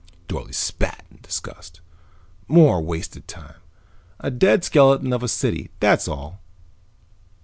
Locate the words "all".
6.07-6.41